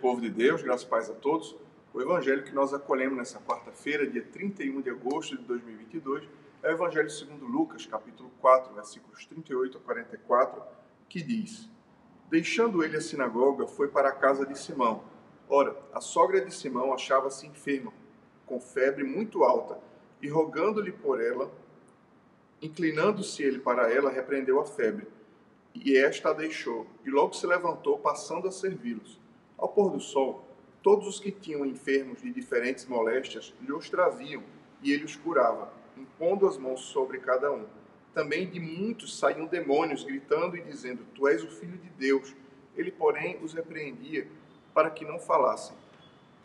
Povo 0.00 0.20
de 0.20 0.30
Deus, 0.30 0.62
graças 0.62 0.86
e 0.86 0.88
paz 0.88 1.10
a 1.10 1.14
todos. 1.14 1.56
O 1.92 2.00
evangelho 2.00 2.44
que 2.44 2.54
nós 2.54 2.72
acolhemos 2.72 3.18
nessa 3.18 3.40
quarta-feira, 3.40 4.06
dia 4.06 4.22
31 4.22 4.80
de 4.80 4.90
agosto 4.90 5.36
de 5.36 5.42
2022, 5.42 6.28
é 6.62 6.68
o 6.68 6.72
evangelho 6.72 7.10
segundo 7.10 7.44
Lucas, 7.44 7.84
capítulo 7.84 8.30
4, 8.40 8.72
versículos 8.74 9.26
38 9.26 9.76
a 9.76 9.80
44, 9.80 10.62
que 11.08 11.20
diz: 11.20 11.68
Deixando 12.30 12.84
ele 12.84 12.96
a 12.96 13.00
sinagoga, 13.00 13.66
foi 13.66 13.88
para 13.88 14.10
a 14.10 14.12
casa 14.12 14.46
de 14.46 14.56
Simão. 14.56 15.02
Ora, 15.48 15.76
a 15.92 16.00
sogra 16.00 16.40
de 16.44 16.54
Simão 16.54 16.92
achava-se 16.94 17.48
enferma, 17.48 17.92
com 18.46 18.60
febre 18.60 19.02
muito 19.02 19.42
alta, 19.42 19.80
e 20.22 20.28
rogando-lhe 20.28 20.92
por 20.92 21.20
ela, 21.20 21.50
inclinando-se 22.62 23.42
ele 23.42 23.58
para 23.58 23.92
ela, 23.92 24.10
repreendeu 24.10 24.60
a 24.60 24.64
febre. 24.64 25.08
E 25.74 25.96
esta 25.96 26.30
a 26.30 26.32
deixou, 26.32 26.86
e 27.04 27.10
logo 27.10 27.32
se 27.32 27.48
levantou, 27.48 27.98
passando 27.98 28.46
a 28.46 28.52
servi-los. 28.52 29.18
Ao 29.58 29.68
pôr 29.68 29.90
do 29.90 30.00
sol, 30.00 30.46
todos 30.82 31.06
os 31.06 31.20
que 31.20 31.32
tinham 31.32 31.66
enfermos 31.66 32.22
de 32.22 32.32
diferentes 32.32 32.86
moléstias 32.86 33.52
lhe 33.60 33.72
os 33.72 33.90
traziam, 33.90 34.42
e 34.80 34.92
ele 34.92 35.04
os 35.04 35.16
curava, 35.16 35.72
impondo 35.96 36.46
as 36.46 36.56
mãos 36.56 36.80
sobre 36.82 37.18
cada 37.18 37.52
um. 37.52 37.66
Também 38.14 38.48
de 38.48 38.60
muitos 38.60 39.18
saíam 39.18 39.46
demônios, 39.46 40.04
gritando 40.04 40.56
e 40.56 40.62
dizendo: 40.62 41.04
Tu 41.14 41.26
és 41.26 41.42
o 41.42 41.50
filho 41.50 41.76
de 41.76 41.88
Deus. 41.90 42.34
Ele, 42.76 42.92
porém, 42.92 43.38
os 43.42 43.52
repreendia 43.52 44.28
para 44.72 44.90
que 44.90 45.04
não 45.04 45.18
falassem, 45.18 45.76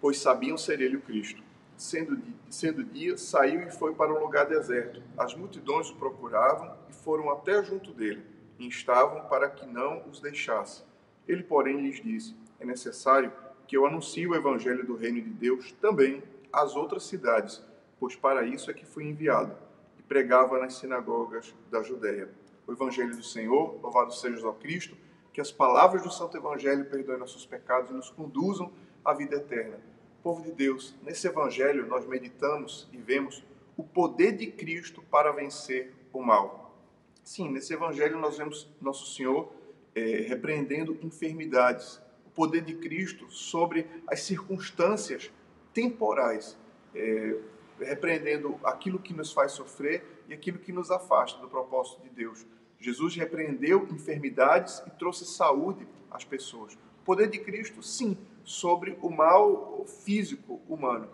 pois 0.00 0.18
sabiam 0.18 0.58
ser 0.58 0.80
ele 0.80 0.96
o 0.96 1.02
Cristo. 1.02 1.40
Sendo, 1.76 2.20
sendo 2.50 2.82
dia, 2.82 3.16
saiu 3.16 3.62
e 3.62 3.70
foi 3.70 3.94
para 3.94 4.12
um 4.12 4.18
lugar 4.18 4.46
deserto. 4.46 5.00
As 5.16 5.34
multidões 5.34 5.90
o 5.90 5.96
procuravam 5.96 6.76
e 6.90 6.92
foram 6.92 7.30
até 7.30 7.62
junto 7.62 7.92
dele 7.92 8.36
instavam 8.58 9.22
para 9.28 9.50
que 9.50 9.66
não 9.66 10.02
os 10.08 10.20
deixasse. 10.20 10.82
Ele, 11.26 11.42
porém, 11.42 11.80
lhes 11.80 12.02
disse: 12.02 12.34
É 12.60 12.64
necessário 12.64 13.32
que 13.66 13.76
eu 13.76 13.86
anuncie 13.86 14.26
o 14.26 14.34
evangelho 14.34 14.86
do 14.86 14.96
reino 14.96 15.20
de 15.20 15.30
Deus 15.30 15.72
também 15.80 16.22
às 16.52 16.76
outras 16.76 17.04
cidades, 17.04 17.62
pois 17.98 18.14
para 18.14 18.46
isso 18.46 18.70
é 18.70 18.74
que 18.74 18.86
fui 18.86 19.04
enviado. 19.04 19.56
E 19.98 20.02
pregava 20.02 20.58
nas 20.58 20.74
sinagogas 20.74 21.54
da 21.70 21.82
Judéia. 21.82 22.28
O 22.66 22.72
evangelho 22.72 23.16
do 23.16 23.22
Senhor, 23.22 23.78
louvado 23.82 24.12
seja 24.14 24.48
o 24.48 24.54
Cristo, 24.54 24.96
que 25.32 25.40
as 25.40 25.52
palavras 25.52 26.02
do 26.02 26.10
Santo 26.10 26.36
Evangelho 26.36 26.86
perdoem 26.86 27.18
nossos 27.18 27.44
pecados 27.44 27.90
e 27.90 27.92
nos 27.92 28.08
conduzam 28.10 28.72
à 29.04 29.12
vida 29.12 29.36
eterna. 29.36 29.78
Povo 30.22 30.42
de 30.42 30.50
Deus, 30.50 30.94
nesse 31.02 31.28
evangelho 31.28 31.86
nós 31.86 32.06
meditamos 32.06 32.88
e 32.92 32.96
vemos 32.96 33.44
o 33.76 33.84
poder 33.84 34.32
de 34.32 34.46
Cristo 34.46 35.02
para 35.10 35.30
vencer 35.32 35.94
o 36.12 36.22
mal. 36.22 36.74
Sim, 37.22 37.50
nesse 37.50 37.74
evangelho 37.74 38.18
nós 38.18 38.38
vemos 38.38 38.68
Nosso 38.80 39.14
Senhor 39.14 39.52
é, 39.94 40.24
repreendendo 40.26 40.96
enfermidades, 41.02 42.00
poder 42.36 42.60
de 42.60 42.74
Cristo 42.74 43.28
sobre 43.30 43.86
as 44.06 44.20
circunstâncias 44.20 45.30
temporais, 45.72 46.56
é, 46.94 47.36
repreendendo 47.80 48.60
aquilo 48.62 48.98
que 48.98 49.12
nos 49.12 49.32
faz 49.32 49.52
sofrer 49.52 50.04
e 50.28 50.34
aquilo 50.34 50.58
que 50.58 50.72
nos 50.72 50.90
afasta 50.90 51.40
do 51.40 51.48
propósito 51.48 52.02
de 52.02 52.10
Deus. 52.10 52.46
Jesus 52.78 53.16
repreendeu 53.16 53.88
enfermidades 53.90 54.82
e 54.86 54.90
trouxe 54.90 55.24
saúde 55.24 55.88
às 56.10 56.24
pessoas. 56.24 56.74
O 56.74 57.04
poder 57.04 57.28
de 57.28 57.38
Cristo, 57.38 57.82
sim, 57.82 58.16
sobre 58.44 58.96
o 59.00 59.10
mal 59.10 59.84
físico 59.86 60.60
humano. 60.68 61.08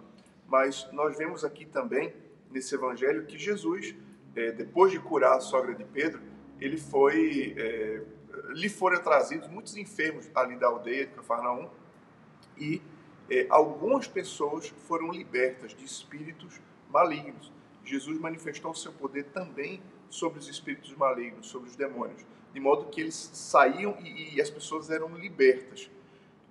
Mas 0.47 0.87
nós 0.93 1.17
vemos 1.17 1.45
aqui 1.45 1.65
também, 1.65 2.13
nesse 2.51 2.75
evangelho, 2.75 3.25
que 3.25 3.39
Jesus 3.39 3.95
é, 4.35 4.51
depois 4.51 4.93
de 4.93 4.99
curar 4.99 5.37
a 5.37 5.41
sogra 5.41 5.75
de 5.75 5.85
Pedro, 5.85 6.21
ele 6.61 6.77
foi, 6.77 7.55
é, 7.57 8.03
lhe 8.51 8.69
foram 8.69 9.01
trazidos 9.03 9.49
muitos 9.49 9.77
enfermos 9.77 10.29
ali 10.35 10.57
da 10.57 10.67
aldeia 10.67 11.07
de 11.07 11.13
Cafarnaum 11.13 11.69
e 12.57 12.83
é, 13.31 13.47
algumas 13.49 14.07
pessoas 14.07 14.69
foram 14.87 15.11
libertas 15.11 15.75
de 15.75 15.85
espíritos 15.85 16.61
malignos. 16.91 17.51
Jesus 17.85 18.19
manifestou 18.19 18.71
o 18.71 18.75
seu 18.75 18.93
poder 18.93 19.25
também 19.25 19.83
sobre 20.09 20.39
os 20.39 20.49
espíritos 20.49 20.95
malignos, 20.95 21.47
sobre 21.47 21.71
os 21.71 21.77
demônios, 21.77 22.25
de 22.53 22.61
modo 22.61 22.87
que 22.87 23.01
eles 23.01 23.15
saíam 23.15 23.97
e, 24.01 24.35
e 24.35 24.41
as 24.41 24.51
pessoas 24.51 24.91
eram 24.91 25.17
libertas. 25.17 25.91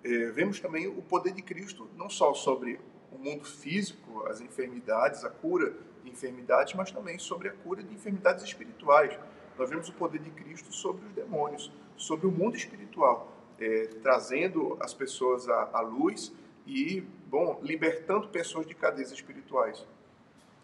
É, 0.04 0.32
vemos 0.32 0.60
também 0.60 0.88
o 0.88 1.02
poder 1.02 1.34
de 1.34 1.42
Cristo, 1.42 1.88
não 1.96 2.10
só 2.10 2.34
sobre 2.34 2.80
o 3.12 3.18
mundo 3.18 3.46
físico, 3.46 4.26
as 4.28 4.42
enfermidades, 4.42 5.24
a 5.24 5.30
cura 5.30 5.76
de 6.04 6.10
enfermidades, 6.10 6.74
mas 6.74 6.92
também 6.92 7.20
sobre 7.20 7.50
a 7.50 7.52
cura 7.52 7.84
de 7.84 7.94
enfermidades 7.94 8.44
espirituais. 8.44 9.18
Nós 9.58 9.70
vemos 9.70 9.90
o 9.90 9.94
poder 9.94 10.20
de 10.20 10.30
Cristo 10.32 10.74
sobre 10.74 11.06
os 11.06 11.14
demônios, 11.14 11.72
sobre 11.98 12.28
o 12.28 12.32
mundo 12.32 12.56
espiritual, 12.56 13.32
é, 13.60 13.88
trazendo 14.02 14.78
as 14.80 14.94
pessoas 14.94 15.48
à, 15.48 15.70
à, 15.74 15.82
luz 15.82 16.34
e, 16.66 17.02
bom, 17.28 17.60
libertando 17.62 18.28
pessoas 18.30 18.66
de 18.66 18.74
cadeias 18.74 19.12
espirituais. 19.12 19.86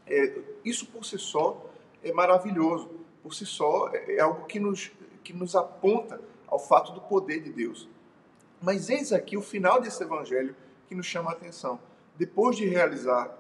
É, 0.05 0.39
isso 0.63 0.87
por 0.87 1.05
si 1.05 1.17
só 1.17 1.69
é 2.03 2.11
maravilhoso, 2.11 2.89
por 3.21 3.33
si 3.33 3.45
só 3.45 3.89
é, 3.93 4.15
é 4.15 4.21
algo 4.21 4.45
que 4.45 4.59
nos, 4.59 4.91
que 5.23 5.33
nos 5.33 5.55
aponta 5.55 6.19
ao 6.47 6.59
fato 6.59 6.91
do 6.93 7.01
poder 7.01 7.41
de 7.41 7.51
Deus. 7.51 7.87
Mas 8.61 8.89
eis 8.89 9.13
aqui 9.13 9.37
o 9.37 9.41
final 9.41 9.79
desse 9.79 10.01
evangelho 10.01 10.55
que 10.87 10.95
nos 10.95 11.05
chama 11.05 11.29
a 11.29 11.33
atenção. 11.33 11.79
Depois 12.17 12.55
de 12.55 12.65
realizar 12.65 13.37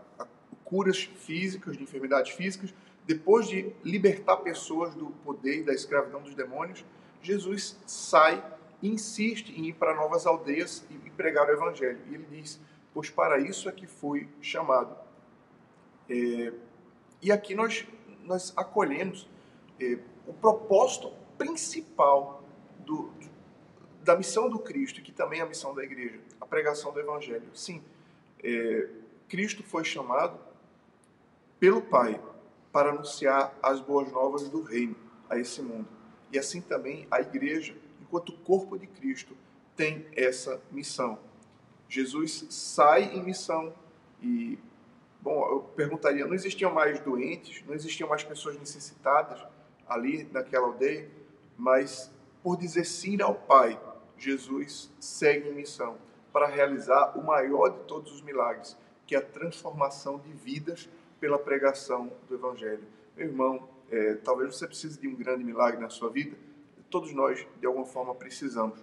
curas 0.63 1.03
físicas, 1.03 1.77
de 1.77 1.83
enfermidades 1.83 2.33
físicas, 2.33 2.73
depois 3.07 3.47
de 3.47 3.71
libertar 3.85 4.35
pessoas 4.37 4.93
do 4.93 5.07
poder 5.23 5.59
e 5.59 5.63
da 5.63 5.73
escravidão 5.73 6.21
dos 6.21 6.35
demônios, 6.35 6.83
Jesus 7.21 7.79
sai 7.87 8.43
e 8.81 8.89
insiste 8.89 9.49
em 9.57 9.67
ir 9.67 9.73
para 9.73 9.95
novas 9.95 10.27
aldeias 10.27 10.85
e 10.89 11.09
pregar 11.11 11.47
o 11.47 11.51
evangelho. 11.51 11.99
E 12.09 12.15
ele 12.15 12.27
diz: 12.29 12.59
Pois 12.93 13.09
para 13.09 13.39
isso 13.39 13.69
é 13.69 13.71
que 13.71 13.87
fui 13.87 14.27
chamado. 14.41 14.93
É, 16.09 16.51
e 17.21 17.31
aqui 17.31 17.55
nós, 17.55 17.87
nós 18.23 18.53
acolhemos 18.57 19.27
é, 19.79 19.97
o 20.27 20.33
propósito 20.33 21.13
principal 21.37 22.43
do, 22.79 23.09
da 24.03 24.17
missão 24.17 24.49
do 24.49 24.59
Cristo, 24.59 25.01
que 25.01 25.13
também 25.13 25.39
é 25.39 25.43
a 25.43 25.45
missão 25.45 25.73
da 25.73 25.81
igreja, 25.81 26.19
a 26.41 26.45
pregação 26.45 26.91
do 26.91 26.99
evangelho. 26.99 27.47
Sim, 27.53 27.81
é, 28.43 28.89
Cristo 29.29 29.63
foi 29.63 29.85
chamado 29.85 30.37
pelo 31.57 31.81
Pai 31.81 32.21
para 32.77 32.91
anunciar 32.91 33.57
as 33.63 33.81
boas 33.81 34.11
novas 34.11 34.47
do 34.49 34.61
reino 34.61 34.95
a 35.27 35.35
esse 35.35 35.63
mundo. 35.63 35.87
E 36.31 36.37
assim 36.37 36.61
também 36.61 37.07
a 37.09 37.19
igreja, 37.19 37.75
enquanto 37.99 38.31
corpo 38.31 38.77
de 38.77 38.85
Cristo, 38.85 39.35
tem 39.75 40.05
essa 40.15 40.61
missão. 40.71 41.17
Jesus 41.89 42.45
sai 42.51 43.15
em 43.15 43.23
missão 43.23 43.73
e, 44.21 44.59
bom, 45.19 45.43
eu 45.49 45.61
perguntaria, 45.75 46.27
não 46.27 46.35
existiam 46.35 46.71
mais 46.71 46.99
doentes, 46.99 47.65
não 47.65 47.73
existiam 47.73 48.07
mais 48.07 48.23
pessoas 48.23 48.59
necessitadas 48.59 49.43
ali 49.89 50.29
naquela 50.31 50.67
aldeia, 50.67 51.09
mas 51.57 52.11
por 52.43 52.57
dizer 52.57 52.85
sim 52.85 53.19
ao 53.23 53.33
Pai, 53.33 53.81
Jesus 54.19 54.93
segue 54.99 55.49
em 55.49 55.55
missão 55.55 55.97
para 56.31 56.45
realizar 56.45 57.17
o 57.17 57.25
maior 57.25 57.69
de 57.69 57.79
todos 57.85 58.11
os 58.11 58.21
milagres, 58.21 58.77
que 59.07 59.15
é 59.15 59.17
a 59.17 59.25
transformação 59.25 60.19
de 60.19 60.31
vidas 60.31 60.87
pela 61.19 61.37
pregação 61.37 62.11
do 62.27 62.35
Evangelho. 62.35 62.83
Meu 63.15 63.27
irmão, 63.27 63.69
é, 63.89 64.15
talvez 64.15 64.55
você 64.55 64.67
precise 64.67 64.99
de 64.99 65.07
um 65.07 65.15
grande 65.15 65.43
milagre 65.43 65.81
na 65.81 65.89
sua 65.89 66.09
vida, 66.09 66.37
todos 66.89 67.13
nós, 67.13 67.45
de 67.59 67.65
alguma 67.65 67.85
forma, 67.85 68.13
precisamos. 68.15 68.79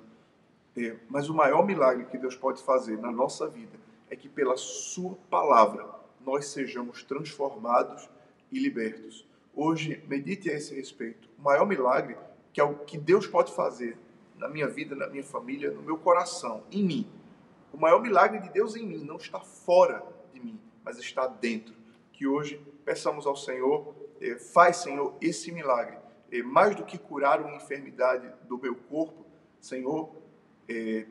É, 0.77 0.97
mas 1.09 1.29
o 1.29 1.35
maior 1.35 1.65
milagre 1.65 2.05
que 2.07 2.19
Deus 2.19 2.37
pode 2.37 2.63
fazer 2.63 2.99
na 2.99 3.11
nossa 3.11 3.49
vida 3.49 3.79
é 4.11 4.17
que, 4.17 4.29
pela 4.29 4.57
Sua 4.57 5.17
palavra, 5.31 5.89
nós 6.25 6.47
sejamos 6.47 7.03
transformados 7.05 8.09
e 8.51 8.59
libertos. 8.59 9.27
Hoje, 9.55 10.03
medite 10.09 10.51
a 10.51 10.55
esse 10.55 10.75
respeito. 10.75 11.29
O 11.39 11.43
maior 11.43 11.67
milagre 11.67 12.17
que 12.53 12.61
é 12.61 12.65
o 12.65 12.77
que 12.77 12.97
Deus 12.97 13.27
pode 13.27 13.53
fazer 13.53 13.99
na 14.37 14.49
minha 14.49 14.69
vida, 14.69 14.95
na 14.95 15.09
minha 15.09 15.25
família, 15.25 15.73
no 15.73 15.83
meu 15.83 15.99
coração, 15.99 16.63
em 16.71 16.85
mim. 16.85 17.11
O 17.73 17.77
maior 17.77 18.01
milagre 18.01 18.39
de 18.39 18.49
Deus 18.49 18.77
em 18.77 18.87
mim 18.87 19.05
não 19.05 19.17
está 19.17 19.41
fora 19.41 20.05
de 20.33 20.39
mim, 20.39 20.59
mas 20.85 20.97
está 20.99 21.27
dentro 21.27 21.75
que 22.15 22.27
hoje 22.27 22.61
peçamos 22.85 23.27
ao 23.27 23.37
Senhor, 23.37 23.95
eh, 24.21 24.37
faz, 24.37 24.79
Senhor, 24.79 25.15
esse 25.21 25.53
milagre. 25.53 25.99
Eh, 26.33 26.43
mais 26.43 26.75
do 26.75 26.85
que 26.85 26.97
curar 26.97 27.41
uma 27.41 27.57
enfermidade 27.57 28.31
do 28.49 28.57
meu 28.59 28.75
corpo, 28.75 29.27
Senhor, 29.61 30.11
eh, 30.69 31.07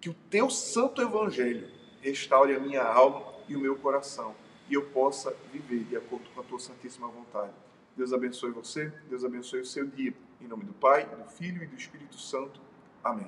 que 0.00 0.10
o 0.10 0.14
teu 0.28 0.50
santo 0.50 1.00
evangelho 1.00 1.68
restaure 2.02 2.54
a 2.54 2.60
minha 2.60 2.82
alma 2.82 3.34
e 3.48 3.56
o 3.56 3.60
meu 3.60 3.76
coração 3.76 4.34
e 4.70 4.74
eu 4.74 4.86
possa 4.90 5.36
viver 5.52 5.82
de 5.84 5.96
acordo 5.96 6.30
com 6.32 6.40
a 6.40 6.44
tua 6.44 6.60
santíssima 6.60 7.08
vontade. 7.08 7.52
Deus 7.96 8.12
abençoe 8.12 8.52
você, 8.52 8.92
Deus 9.08 9.24
abençoe 9.24 9.60
o 9.60 9.66
seu 9.66 9.84
dia. 9.84 10.14
Em 10.40 10.46
nome 10.46 10.64
do 10.64 10.72
Pai, 10.72 11.04
do 11.04 11.28
Filho 11.28 11.62
e 11.62 11.66
do 11.66 11.76
Espírito 11.76 12.16
Santo. 12.16 12.60
Amém. 13.02 13.26